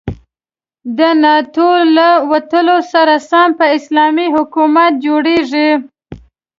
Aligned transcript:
د 0.97 0.99
ناتو 1.23 1.69
له 1.95 2.09
وتلو 2.29 2.77
سره 2.91 3.13
سم 3.29 3.49
به 3.57 3.65
اسلامي 3.77 4.27
حکومت 4.35 4.91
جوړيږي. 5.05 5.69